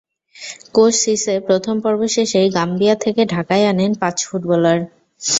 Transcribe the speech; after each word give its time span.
Coach 0.73 0.93
Cisse 0.95 1.35
প্রথম 1.39 1.75
পর্ব 1.79 2.01
শেষেই 2.07 2.47
গাম্বিয়া 2.49 2.95
থেকে 2.95 3.21
ঢাকায় 3.25 3.65
আনেন 3.67 3.91
পাঁচ 4.01 4.17
ফুটবলার। 4.27 4.79